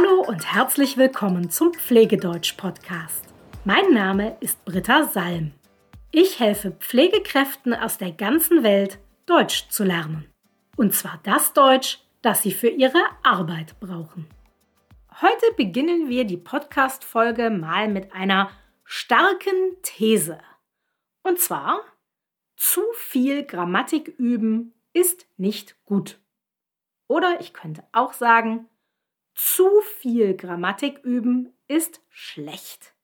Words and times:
Hallo 0.00 0.22
und 0.22 0.54
herzlich 0.54 0.96
willkommen 0.96 1.50
zum 1.50 1.74
Pflegedeutsch-Podcast. 1.74 3.24
Mein 3.64 3.92
Name 3.92 4.36
ist 4.40 4.64
Britta 4.64 5.04
Salm. 5.04 5.52
Ich 6.10 6.40
helfe 6.40 6.70
Pflegekräften 6.70 7.74
aus 7.74 7.98
der 7.98 8.12
ganzen 8.12 8.62
Welt, 8.62 8.98
Deutsch 9.26 9.68
zu 9.68 9.84
lernen. 9.84 10.26
Und 10.76 10.94
zwar 10.94 11.20
das 11.24 11.52
Deutsch, 11.52 11.98
das 12.22 12.42
sie 12.42 12.52
für 12.52 12.68
ihre 12.68 13.02
Arbeit 13.22 13.78
brauchen. 13.80 14.26
Heute 15.20 15.46
beginnen 15.56 16.08
wir 16.08 16.24
die 16.24 16.38
Podcast-Folge 16.38 17.50
mal 17.50 17.88
mit 17.88 18.12
einer 18.14 18.50
starken 18.84 19.76
These. 19.82 20.38
Und 21.24 21.38
zwar, 21.40 21.80
zu 22.56 22.80
viel 22.94 23.44
Grammatik 23.44 24.08
üben 24.16 24.72
ist 24.94 25.26
nicht 25.36 25.76
gut. 25.84 26.18
Oder 27.06 27.40
ich 27.40 27.52
könnte 27.52 27.84
auch 27.92 28.14
sagen, 28.14 28.66
zu 29.40 29.80
viel 29.80 30.36
Grammatik 30.36 30.98
üben 31.02 31.56
ist 31.66 32.02
schlecht. 32.10 32.94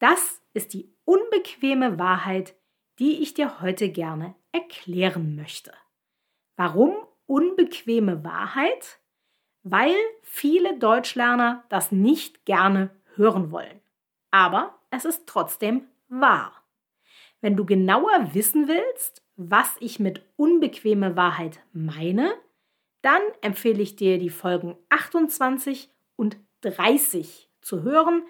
Das 0.00 0.42
ist 0.52 0.74
die 0.74 0.92
unbequeme 1.04 1.96
Wahrheit, 1.96 2.56
die 2.98 3.22
ich 3.22 3.34
dir 3.34 3.60
heute 3.60 3.88
gerne 3.88 4.34
erklären 4.50 5.36
möchte. 5.36 5.72
Warum 6.56 6.96
unbequeme 7.26 8.24
Wahrheit? 8.24 8.98
Weil 9.62 9.94
viele 10.22 10.76
Deutschlerner 10.78 11.64
das 11.68 11.92
nicht 11.92 12.44
gerne 12.46 12.90
hören 13.14 13.52
wollen. 13.52 13.80
Aber 14.32 14.80
es 14.90 15.04
ist 15.04 15.26
trotzdem 15.26 15.86
wahr. 16.08 16.64
Wenn 17.40 17.56
du 17.56 17.64
genauer 17.64 18.34
wissen 18.34 18.66
willst, 18.66 19.22
was 19.36 19.76
ich 19.78 20.00
mit 20.00 20.24
unbequeme 20.36 21.16
Wahrheit 21.16 21.60
meine, 21.72 22.34
dann 23.04 23.20
empfehle 23.42 23.82
ich 23.82 23.96
dir 23.96 24.18
die 24.18 24.30
Folgen 24.30 24.76
28 24.88 25.90
und 26.16 26.38
30 26.62 27.50
zu 27.60 27.82
hören. 27.82 28.22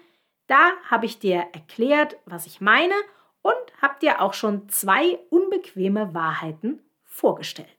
Da 0.47 0.73
habe 0.89 1.05
ich 1.05 1.17
dir 1.17 1.47
erklärt, 1.53 2.17
was 2.25 2.45
ich 2.45 2.59
meine 2.59 2.93
und 3.41 3.55
habe 3.81 3.95
dir 4.01 4.21
auch 4.21 4.33
schon 4.33 4.67
zwei 4.67 5.17
unbequeme 5.29 6.13
Wahrheiten 6.13 6.81
vorgestellt. 7.03 7.69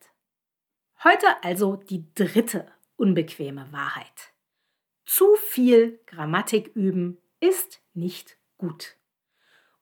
Heute 1.05 1.27
also 1.42 1.77
die 1.77 2.06
dritte 2.14 2.66
unbequeme 2.97 3.70
Wahrheit. 3.72 4.33
Zu 5.05 5.36
viel 5.36 6.00
Grammatik 6.06 6.75
üben 6.75 7.19
ist 7.41 7.83
nicht 7.92 8.38
gut. 8.56 8.97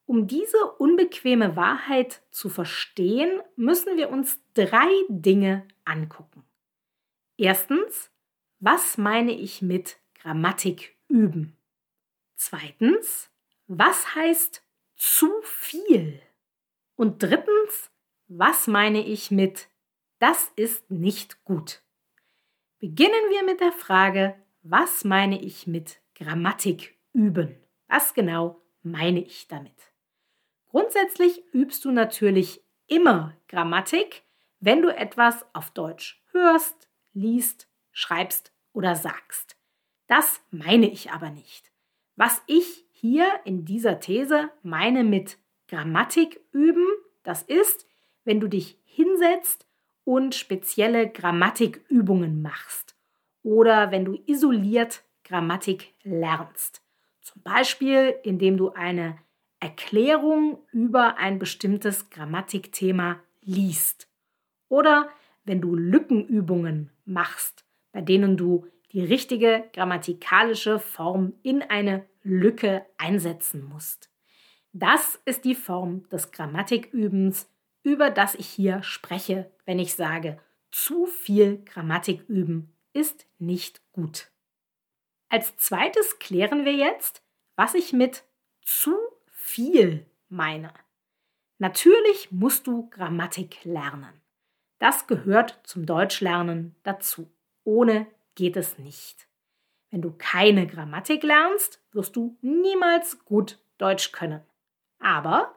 Um 0.05 0.27
diese 0.27 0.73
unbequeme 0.79 1.55
Wahrheit 1.55 2.23
zu 2.31 2.49
verstehen, 2.49 3.41
müssen 3.57 3.97
wir 3.97 4.11
uns 4.11 4.41
drei 4.53 4.91
Dinge 5.09 5.67
angucken. 5.85 6.44
Erstens, 7.37 8.11
was 8.61 8.97
meine 8.97 9.33
ich 9.33 9.63
mit 9.63 9.99
Grammatik 10.15 10.97
üben? 11.09 11.57
Zweitens, 12.37 13.31
was 13.67 14.15
heißt 14.15 14.63
zu 14.97 15.31
viel? 15.43 16.21
Und 16.97 17.23
drittens, 17.23 17.91
was 18.29 18.67
meine 18.67 19.05
ich 19.05 19.31
mit 19.31 19.69
das 20.21 20.51
ist 20.57 20.91
nicht 20.91 21.45
gut? 21.45 21.83
Beginnen 22.79 23.31
wir 23.31 23.45
mit 23.45 23.61
der 23.61 23.73
Frage, 23.73 24.35
was 24.63 25.05
meine 25.05 25.43
ich 25.43 25.67
mit 25.67 26.01
Grammatik 26.15 26.97
üben? 27.13 27.57
Was 27.89 28.15
genau 28.15 28.63
meine 28.83 29.23
ich 29.23 29.49
damit? 29.49 29.93
Grundsätzlich 30.67 31.45
übst 31.53 31.85
du 31.85 31.91
natürlich 31.91 32.63
immer 32.87 33.37
Grammatik, 33.49 34.23
wenn 34.61 34.83
du 34.83 34.89
etwas 34.89 35.45
auf 35.53 35.71
Deutsch 35.73 36.23
hörst, 36.31 36.89
liest, 37.15 37.69
schreibst 37.93 38.53
oder 38.73 38.95
sagst. 38.95 39.57
Das 40.07 40.41
meine 40.51 40.91
ich 40.91 41.13
aber 41.13 41.31
nicht. 41.31 41.71
Was 42.17 42.43
ich 42.47 42.85
hier 42.93 43.27
in 43.45 43.65
dieser 43.65 44.01
These 44.01 44.51
meine 44.63 45.05
mit 45.05 45.39
Grammatik 45.69 46.41
üben, 46.53 46.87
das 47.23 47.43
ist, 47.43 47.87
wenn 48.25 48.41
du 48.41 48.49
dich 48.49 48.79
hinsetzt 48.85 49.67
und 50.05 50.35
spezielle 50.35 51.09
Grammatikübungen 51.09 52.43
machst 52.43 52.95
oder 53.43 53.91
wenn 53.91 54.05
du 54.05 54.19
isoliert 54.27 55.03
Grammatik 55.25 55.95
lernst. 56.03 56.83
Zum 57.23 57.43
Beispiel, 57.43 58.15
indem 58.23 58.59
du 58.59 58.71
eine 58.71 59.19
Erklärung 59.59 60.59
über 60.73 61.17
ein 61.17 61.39
bestimmtes 61.39 62.11
Grammatikthema 62.11 63.21
liest 63.41 64.09
oder 64.69 65.09
wenn 65.45 65.61
du 65.61 65.75
Lückenübungen 65.75 66.91
machst, 67.05 67.65
bei 67.93 68.01
denen 68.01 68.37
du 68.37 68.67
die 68.93 69.05
richtige 69.05 69.65
grammatikalische 69.73 70.79
Form 70.79 71.35
in 71.43 71.63
eine 71.63 72.07
Lücke 72.23 72.87
einsetzen 72.97 73.65
musst. 73.65 74.11
Das 74.73 75.21
ist 75.25 75.45
die 75.45 75.55
Form 75.55 76.09
des 76.09 76.33
Grammatikübens, 76.33 77.49
über 77.83 78.11
das 78.11 78.35
ich 78.35 78.47
hier 78.47 78.83
spreche, 78.83 79.51
wenn 79.67 79.79
ich 79.79 79.95
sage, 79.95 80.39
zu 80.71 81.07
viel 81.07 81.63
Grammatik 81.65 82.29
üben 82.29 82.75
ist 82.93 83.27
nicht 83.39 83.83
gut. 83.93 84.31
Als 85.29 85.57
zweites 85.57 86.19
klären 86.19 86.65
wir 86.65 86.75
jetzt, 86.75 87.23
was 87.57 87.75
ich 87.75 87.93
mit 87.93 88.25
zu 88.63 88.97
viel 89.31 90.07
meine. 90.29 90.73
Natürlich 91.59 92.31
musst 92.33 92.67
du 92.67 92.89
Grammatik 92.91 93.65
lernen. 93.65 94.24
Das 94.79 95.07
gehört 95.07 95.61
zum 95.65 95.87
Deutschlernen 95.87 96.75
dazu. 96.83 97.31
Ohne 97.65 98.07
geht 98.35 98.57
es 98.57 98.79
nicht. 98.79 99.29
Wenn 99.91 100.03
du 100.03 100.13
keine 100.13 100.67
Grammatik 100.67 101.23
lernst, 101.23 101.81
wirst 101.93 102.17
du 102.17 102.37
niemals 102.41 103.25
gut 103.25 103.61
Deutsch 103.79 104.13
können. 104.13 104.43
Aber 104.99 105.55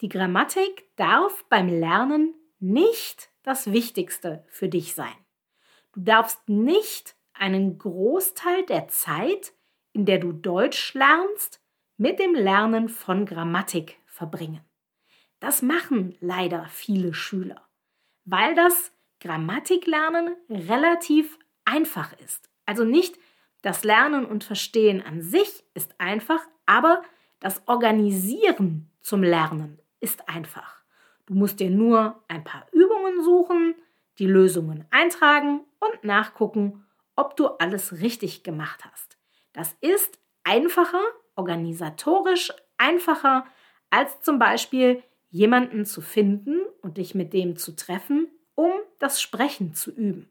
die 0.00 0.08
Grammatik 0.08 0.88
darf 0.96 1.44
beim 1.48 1.68
Lernen 1.68 2.34
nicht 2.58 3.30
das 3.42 3.70
Wichtigste 3.72 4.44
für 4.48 4.68
dich 4.68 4.94
sein. 4.94 5.14
Du 5.92 6.00
darfst 6.00 6.48
nicht 6.48 7.14
einen 7.32 7.78
Großteil 7.78 8.66
der 8.66 8.88
Zeit, 8.88 9.52
in 9.92 10.04
der 10.04 10.18
du 10.18 10.32
Deutsch 10.32 10.94
lernst, 10.94 11.62
mit 11.96 12.18
dem 12.18 12.34
Lernen 12.34 12.88
von 12.88 13.24
Grammatik 13.24 13.98
verbringen. 14.06 14.60
Das 15.40 15.62
machen 15.62 16.16
leider 16.20 16.66
viele 16.66 17.14
Schüler 17.14 17.65
weil 18.26 18.54
das 18.54 18.92
Grammatiklernen 19.20 20.36
relativ 20.50 21.38
einfach 21.64 22.12
ist. 22.18 22.50
Also 22.66 22.84
nicht 22.84 23.16
das 23.62 23.84
Lernen 23.84 24.26
und 24.26 24.44
Verstehen 24.44 25.02
an 25.02 25.22
sich 25.22 25.64
ist 25.74 25.98
einfach, 25.98 26.40
aber 26.66 27.02
das 27.40 27.66
Organisieren 27.66 28.90
zum 29.00 29.22
Lernen 29.22 29.78
ist 30.00 30.28
einfach. 30.28 30.80
Du 31.26 31.34
musst 31.34 31.60
dir 31.60 31.70
nur 31.70 32.22
ein 32.28 32.44
paar 32.44 32.66
Übungen 32.72 33.22
suchen, 33.22 33.74
die 34.18 34.26
Lösungen 34.26 34.84
eintragen 34.90 35.60
und 35.80 36.04
nachgucken, 36.04 36.86
ob 37.16 37.36
du 37.36 37.46
alles 37.46 38.00
richtig 38.00 38.42
gemacht 38.42 38.84
hast. 38.84 39.16
Das 39.52 39.74
ist 39.80 40.18
einfacher, 40.44 41.02
organisatorisch 41.34 42.52
einfacher, 42.76 43.46
als 43.90 44.20
zum 44.20 44.38
Beispiel 44.38 45.02
jemanden 45.36 45.84
zu 45.84 46.00
finden 46.00 46.60
und 46.80 46.96
dich 46.96 47.14
mit 47.14 47.32
dem 47.32 47.56
zu 47.56 47.76
treffen, 47.76 48.28
um 48.54 48.70
das 48.98 49.20
Sprechen 49.20 49.74
zu 49.74 49.90
üben. 49.90 50.30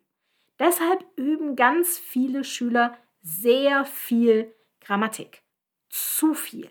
Deshalb 0.58 1.06
üben 1.16 1.56
ganz 1.56 2.00
viele 2.00 2.44
Schüler 2.44 2.98
sehr 3.22 3.86
viel 3.86 4.54
Grammatik. 4.82 5.44
Zu 5.90 6.34
viel. 6.34 6.70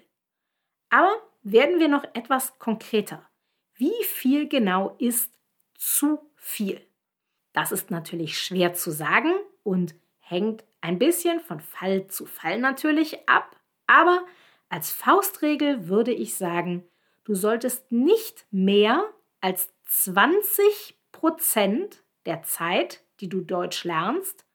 Aber 0.91 1.15
werden 1.43 1.79
wir 1.79 1.89
noch 1.89 2.05
etwas 2.15 2.59
konkreter. 2.59 3.29
Wie 3.75 4.05
viel 4.05 4.49
genau 4.49 4.97
ist 4.99 5.33
zu 5.77 6.19
viel? 6.37 6.81
Das 7.53 7.71
ist 7.71 7.91
natürlich 7.91 8.39
schwer 8.39 8.75
zu 8.75 8.91
sagen 8.91 9.33
und 9.63 9.95
hängt 10.19 10.65
ein 10.81 10.99
bisschen 10.99 11.41
von 11.41 11.61
Fall 11.61 12.09
zu 12.09 12.27
Fall 12.27 12.59
natürlich 12.59 13.29
ab. 13.29 13.57
Aber 13.87 14.25
als 14.69 14.91
Faustregel 14.91 15.89
würde 15.89 16.13
ich 16.13 16.35
sagen, 16.35 16.85
du 17.25 17.35
solltest 17.35 17.91
nicht 17.91 18.47
mehr 18.51 19.05
als 19.41 19.73
20 19.87 20.99
Prozent 21.13 22.03
der 22.27 22.43
Zeit, 22.43 23.05
die 23.21 23.29
du 23.29 23.41
Deutsch 23.41 23.85
lernst, 23.85 24.47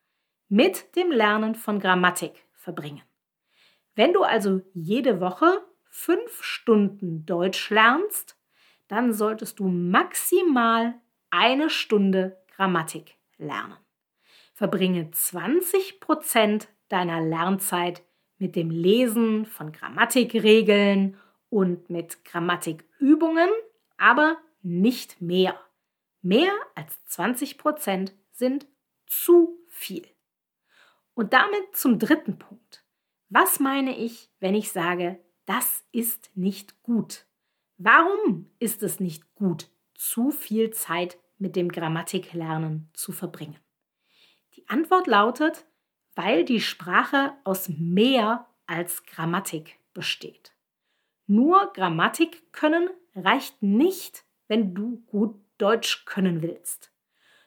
mit 0.47 0.95
dem 0.95 1.11
Lernen 1.11 1.55
von 1.55 1.79
Grammatik 1.79 2.33
verbringen. 2.53 3.03
Wenn 3.95 4.13
du 4.13 4.23
also 4.23 4.61
jede 4.73 5.19
Woche 5.19 5.63
fünf 5.89 6.43
Stunden 6.43 7.25
Deutsch 7.25 7.69
lernst, 7.69 8.37
dann 8.87 9.13
solltest 9.13 9.59
du 9.59 9.67
maximal 9.67 10.95
eine 11.29 11.69
Stunde 11.69 12.37
Grammatik 12.55 13.17
lernen. 13.37 13.77
Verbringe 14.53 15.11
20 15.11 15.99
Prozent 15.99 16.69
deiner 16.89 17.21
Lernzeit 17.21 18.03
mit 18.39 18.55
dem 18.55 18.71
Lesen 18.71 19.45
von 19.45 19.71
Grammatikregeln 19.71 21.17
und 21.49 21.89
mit 21.89 22.23
Grammatikübungen, 22.25 23.49
aber 23.97 24.37
nicht 24.61 25.21
mehr. 25.21 25.59
Mehr 26.21 26.51
als 26.75 27.03
20 27.05 27.57
Prozent 27.57 28.13
sind 28.31 28.67
zu 29.07 29.57
viel. 29.67 30.07
Und 31.13 31.33
damit 31.33 31.75
zum 31.75 31.99
dritten 31.99 32.37
Punkt. 32.37 32.85
Was 33.29 33.59
meine 33.59 33.97
ich, 33.97 34.29
wenn 34.39 34.55
ich 34.55 34.71
sage, 34.71 35.19
das 35.45 35.83
ist 35.91 36.31
nicht 36.35 36.81
gut? 36.83 37.25
Warum 37.77 38.51
ist 38.59 38.83
es 38.83 38.99
nicht 38.99 39.35
gut, 39.35 39.69
zu 39.95 40.31
viel 40.31 40.71
Zeit 40.71 41.17
mit 41.37 41.55
dem 41.55 41.71
Grammatiklernen 41.71 42.89
zu 42.93 43.11
verbringen? 43.11 43.59
Die 44.55 44.67
Antwort 44.67 45.07
lautet, 45.07 45.65
weil 46.15 46.43
die 46.43 46.61
Sprache 46.61 47.33
aus 47.43 47.69
mehr 47.69 48.47
als 48.65 49.05
Grammatik 49.05 49.79
besteht. 49.93 50.53
Nur 51.31 51.71
Grammatik 51.73 52.51
können 52.51 52.89
reicht 53.13 53.61
nicht, 53.61 54.25
wenn 54.47 54.73
du 54.73 55.03
gut 55.05 55.35
Deutsch 55.59 56.05
können 56.05 56.41
willst. 56.41 56.91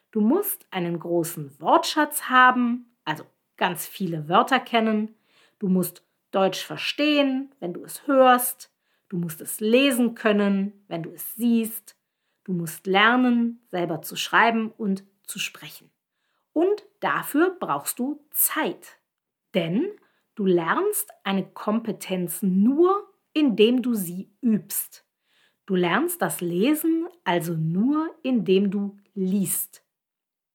Du 0.09 0.21
musst 0.21 0.65
einen 0.71 0.99
großen 0.99 1.59
Wortschatz 1.59 2.29
haben, 2.29 2.95
also 3.03 3.25
ganz 3.57 3.85
viele 3.85 4.29
Wörter 4.29 4.61
kennen. 4.61 5.13
Du 5.59 5.67
musst 5.67 6.01
Deutsch 6.31 6.63
verstehen, 6.63 7.51
wenn 7.59 7.73
du 7.73 7.83
es 7.83 8.07
hörst. 8.07 8.71
Du 9.09 9.17
musst 9.17 9.41
es 9.41 9.59
lesen 9.59 10.15
können, 10.15 10.85
wenn 10.87 11.03
du 11.03 11.09
es 11.09 11.35
siehst. 11.35 11.97
Du 12.45 12.53
musst 12.53 12.87
lernen, 12.87 13.59
selber 13.67 14.01
zu 14.01 14.15
schreiben 14.15 14.71
und 14.71 15.03
zu 15.23 15.39
sprechen. 15.39 15.91
Und 16.53 16.85
dafür 17.01 17.57
brauchst 17.59 17.99
du 17.99 18.23
Zeit. 18.31 18.97
Denn 19.53 19.91
du 20.35 20.45
lernst 20.45 21.11
eine 21.25 21.45
Kompetenz 21.45 22.41
nur, 22.43 23.12
indem 23.33 23.81
du 23.81 23.93
sie 23.93 24.31
übst. 24.41 25.05
Du 25.65 25.75
lernst 25.75 26.21
das 26.21 26.41
Lesen 26.41 27.07
also 27.23 27.53
nur, 27.53 28.13
indem 28.21 28.69
du 28.69 28.97
liest. 29.13 29.83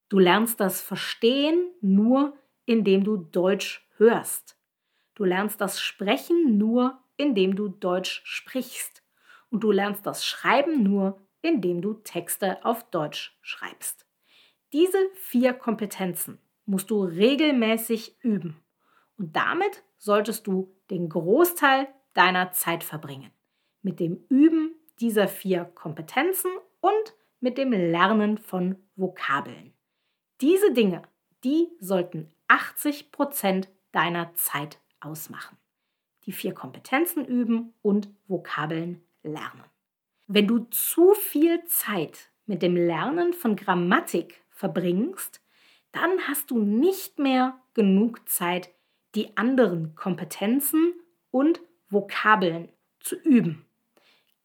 Du 0.09 0.19
lernst 0.19 0.61
das 0.61 0.81
Verstehen 0.81 1.71
nur, 1.81 2.37
indem 2.67 3.05
du 3.05 3.17
Deutsch 3.17 3.87
hörst. 3.97 4.59
Du 5.15 5.25
lernst 5.25 5.61
das 5.61 5.81
Sprechen 5.81 6.59
nur, 6.59 6.99
indem 7.17 7.57
du 7.57 7.69
Deutsch 7.69 8.23
sprichst. 8.25 9.03
Und 9.51 9.65
du 9.65 9.73
lernst 9.73 10.07
das 10.07 10.25
Schreiben 10.25 10.83
nur, 10.83 11.21
indem 11.43 11.83
du 11.83 11.95
Texte 11.95 12.65
auf 12.65 12.91
Deutsch 12.91 13.39
schreibst. 13.41 14.07
Diese 14.73 14.99
vier 15.15 15.55
Kompetenzen 15.55 16.39
musst 16.67 16.91
du 16.91 17.03
regelmäßig 17.03 18.23
üben. 18.23 18.63
Und 19.17 19.35
damit 19.35 19.83
solltest 19.97 20.47
du 20.47 20.77
den 20.91 21.09
Großteil 21.09 21.89
deiner 22.19 22.51
Zeit 22.51 22.83
verbringen. 22.83 23.31
Mit 23.83 24.01
dem 24.01 24.25
Üben 24.29 24.75
dieser 25.01 25.29
vier 25.29 25.65
Kompetenzen 25.65 26.51
und 26.81 27.15
mit 27.41 27.57
dem 27.59 27.71
Lernen 27.71 28.39
von 28.39 28.77
Vokabeln. 28.97 29.73
Diese 30.41 30.73
Dinge, 30.73 31.03
die 31.45 31.69
sollten 31.79 32.29
80 32.49 33.13
Prozent 33.13 33.69
deiner 33.93 34.35
Zeit 34.35 34.81
ausmachen. 35.01 35.57
Die 36.27 36.33
vier 36.33 36.53
Kompetenzen 36.53 37.25
üben 37.25 37.73
und 37.83 38.09
Vokabeln 38.27 39.01
lernen. 39.23 39.65
Wenn 40.27 40.49
du 40.49 40.67
zu 40.71 41.15
viel 41.15 41.65
Zeit 41.67 42.31
mit 42.47 42.63
dem 42.63 42.77
Lernen 42.77 43.33
von 43.33 43.55
Grammatik 43.55 44.43
verbringst, 44.51 45.41
dann 45.93 46.11
hast 46.27 46.51
du 46.51 46.59
nicht 46.59 47.19
mehr 47.19 47.61
genug 47.75 48.29
Zeit, 48.29 48.71
die 49.15 49.37
anderen 49.37 49.95
Kompetenzen 49.95 50.93
und 51.31 51.61
Vokabeln 51.91 52.69
zu 53.01 53.17
üben. 53.17 53.65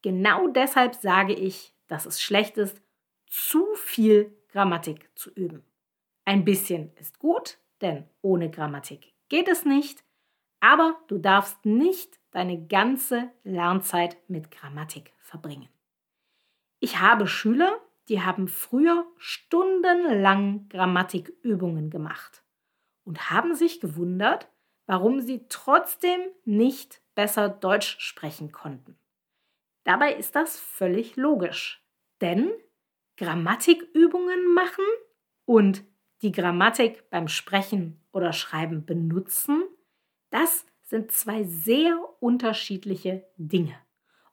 Genau 0.02 0.48
deshalb 0.48 0.94
sage 0.94 1.32
ich, 1.34 1.74
dass 1.86 2.06
es 2.06 2.20
schlecht 2.20 2.56
ist, 2.58 2.80
zu 3.26 3.66
viel 3.74 4.36
Grammatik 4.48 5.10
zu 5.14 5.30
üben. 5.32 5.64
Ein 6.24 6.44
bisschen 6.44 6.92
ist 6.96 7.18
gut, 7.18 7.58
denn 7.80 8.08
ohne 8.22 8.50
Grammatik 8.50 9.12
geht 9.28 9.48
es 9.48 9.64
nicht, 9.64 10.04
aber 10.60 10.96
du 11.08 11.18
darfst 11.18 11.64
nicht 11.64 12.18
deine 12.30 12.66
ganze 12.66 13.30
Lernzeit 13.42 14.16
mit 14.28 14.50
Grammatik 14.50 15.12
verbringen. 15.18 15.68
Ich 16.80 17.00
habe 17.00 17.26
Schüler, 17.26 17.80
die 18.08 18.22
haben 18.22 18.48
früher 18.48 19.06
stundenlang 19.16 20.68
Grammatikübungen 20.68 21.90
gemacht 21.90 22.42
und 23.04 23.30
haben 23.30 23.54
sich 23.54 23.80
gewundert, 23.80 24.48
warum 24.86 25.20
sie 25.20 25.46
trotzdem 25.48 26.20
nicht 26.44 27.00
besser 27.14 27.48
Deutsch 27.48 27.96
sprechen 27.98 28.52
konnten. 28.52 28.98
Dabei 29.84 30.14
ist 30.14 30.34
das 30.34 30.58
völlig 30.58 31.16
logisch, 31.16 31.84
denn 32.20 32.50
Grammatikübungen 33.16 34.54
machen 34.54 34.84
und 35.44 35.84
die 36.22 36.32
Grammatik 36.32 37.10
beim 37.10 37.28
Sprechen 37.28 38.00
oder 38.12 38.32
Schreiben 38.32 38.86
benutzen, 38.86 39.62
das 40.30 40.64
sind 40.82 41.12
zwei 41.12 41.44
sehr 41.44 41.98
unterschiedliche 42.20 43.26
Dinge. 43.36 43.74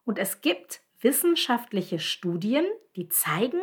Und 0.05 0.17
es 0.17 0.41
gibt 0.41 0.81
wissenschaftliche 0.99 1.99
Studien, 1.99 2.65
die 2.95 3.09
zeigen, 3.09 3.61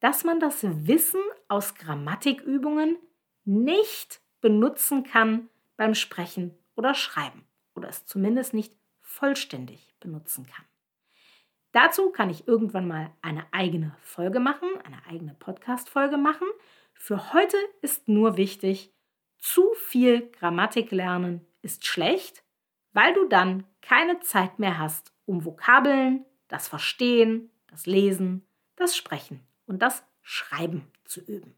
dass 0.00 0.24
man 0.24 0.38
das 0.38 0.62
Wissen 0.62 1.20
aus 1.48 1.74
Grammatikübungen 1.74 2.96
nicht 3.44 4.20
benutzen 4.40 5.02
kann 5.02 5.48
beim 5.76 5.94
Sprechen 5.94 6.56
oder 6.76 6.94
Schreiben 6.94 7.47
oder 7.78 7.88
es 7.88 8.04
zumindest 8.06 8.54
nicht 8.54 8.74
vollständig 9.00 9.94
benutzen 10.00 10.46
kann. 10.46 10.64
Dazu 11.70 12.10
kann 12.10 12.28
ich 12.28 12.48
irgendwann 12.48 12.88
mal 12.88 13.12
eine 13.22 13.46
eigene 13.52 13.94
Folge 14.00 14.40
machen, 14.40 14.68
eine 14.84 15.06
eigene 15.06 15.34
Podcast-Folge 15.34 16.16
machen. 16.16 16.48
Für 16.94 17.32
heute 17.32 17.56
ist 17.82 18.08
nur 18.08 18.36
wichtig, 18.36 18.92
zu 19.38 19.72
viel 19.74 20.28
Grammatik 20.32 20.90
lernen 20.90 21.46
ist 21.62 21.86
schlecht, 21.86 22.42
weil 22.92 23.14
du 23.14 23.28
dann 23.28 23.64
keine 23.80 24.18
Zeit 24.20 24.58
mehr 24.58 24.78
hast, 24.78 25.12
um 25.24 25.44
Vokabeln, 25.44 26.24
das 26.48 26.66
Verstehen, 26.66 27.50
das 27.68 27.86
Lesen, 27.86 28.44
das 28.74 28.96
Sprechen 28.96 29.46
und 29.66 29.80
das 29.80 30.04
Schreiben 30.22 30.90
zu 31.04 31.20
üben. 31.20 31.54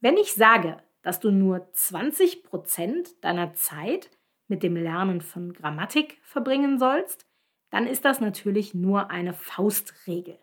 Wenn 0.00 0.16
ich 0.16 0.34
sage, 0.34 0.80
dass 1.02 1.18
du 1.18 1.32
nur 1.32 1.72
20 1.72 2.44
Prozent 2.44 3.24
deiner 3.24 3.54
Zeit 3.54 4.10
mit 4.48 4.62
dem 4.62 4.76
Lernen 4.76 5.20
von 5.20 5.52
Grammatik 5.52 6.18
verbringen 6.22 6.78
sollst, 6.78 7.26
dann 7.70 7.86
ist 7.86 8.04
das 8.04 8.20
natürlich 8.20 8.74
nur 8.74 9.10
eine 9.10 9.34
Faustregel. 9.34 10.38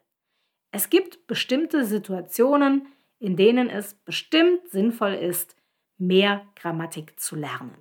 Es 0.71 0.89
gibt 0.89 1.27
bestimmte 1.27 1.85
Situationen, 1.85 2.87
in 3.19 3.35
denen 3.35 3.69
es 3.69 3.93
bestimmt 3.93 4.69
sinnvoll 4.69 5.13
ist, 5.13 5.55
mehr 5.97 6.45
Grammatik 6.55 7.19
zu 7.19 7.35
lernen. 7.35 7.77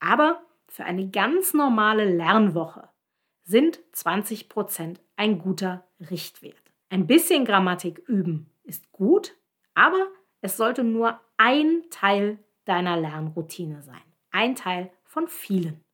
Aber 0.00 0.42
für 0.68 0.84
eine 0.84 1.08
ganz 1.08 1.54
normale 1.54 2.04
Lernwoche 2.04 2.88
sind 3.44 3.80
20 3.92 4.48
Prozent 4.48 5.00
ein 5.16 5.38
guter 5.38 5.86
Richtwert. 6.10 6.72
Ein 6.90 7.06
bisschen 7.06 7.44
Grammatik 7.44 7.98
üben 8.08 8.50
ist 8.64 8.90
gut, 8.92 9.36
aber 9.74 10.08
es 10.40 10.56
sollte 10.56 10.84
nur 10.84 11.20
ein 11.36 11.84
Teil 11.90 12.38
deiner 12.64 12.96
Lernroutine 12.96 13.82
sein. 13.82 14.02
Ein 14.30 14.54
Teil 14.54 14.90
von 15.12 15.28
vielen. 15.28 15.84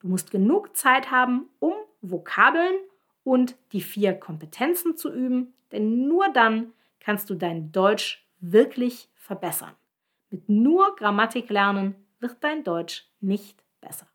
Du 0.00 0.08
musst 0.08 0.32
genug 0.32 0.76
Zeit 0.76 1.12
haben, 1.12 1.48
um 1.60 1.74
Vokabeln 2.00 2.74
und 3.22 3.56
die 3.72 3.80
vier 3.80 4.14
Kompetenzen 4.14 4.96
zu 4.96 5.12
üben, 5.12 5.54
denn 5.70 6.08
nur 6.08 6.30
dann 6.32 6.72
kannst 6.98 7.30
du 7.30 7.34
dein 7.34 7.70
Deutsch 7.70 8.26
wirklich 8.40 9.08
verbessern. 9.14 9.74
Mit 10.30 10.48
nur 10.48 10.96
Grammatik 10.96 11.48
lernen 11.48 11.94
wird 12.18 12.38
dein 12.40 12.64
Deutsch 12.64 13.08
nicht 13.20 13.62
besser. 13.80 14.08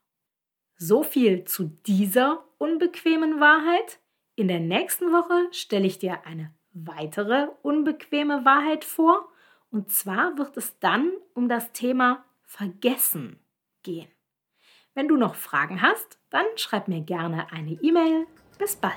So 0.75 1.04
viel 1.04 1.46
zu 1.46 1.72
dieser 1.86 2.44
unbequemen 2.58 3.39
Wahrheit. 3.39 4.00
In 4.36 4.50
der 4.50 4.60
nächsten 4.60 5.13
Woche 5.13 5.48
stelle 5.51 5.88
ich 5.88 5.98
dir 5.98 6.25
eine 6.25 6.54
weitere 6.74 7.48
unbequeme 7.62 8.44
Wahrheit 8.44 8.84
vor. 8.84 9.30
Und 9.72 9.92
zwar 9.92 10.38
wird 10.38 10.58
es 10.58 10.77
dann 10.80 11.13
um 11.34 11.48
das 11.48 11.72
Thema 11.72 12.25
Vergessen 12.44 13.39
gehen. 13.84 14.10
Wenn 14.98 15.10
du 15.10 15.18
noch 15.18 15.36
Fragen 15.36 15.82
hast, 15.82 16.20
dann 16.30 16.46
schreib 16.56 16.88
mir 16.88 17.02
gerne 17.02 17.52
eine 17.52 17.72
E-Mail. 17.82 18.28
Bis 18.58 18.78
bald. 18.78 18.94